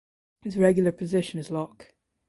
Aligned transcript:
His 0.41 0.57
regular 0.57 0.91
position 0.91 1.37
is 1.39 1.51
lock. 1.51 1.93